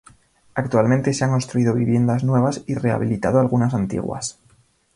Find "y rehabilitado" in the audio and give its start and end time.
2.65-3.39